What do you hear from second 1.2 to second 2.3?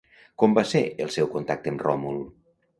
contacte amb Ròmul?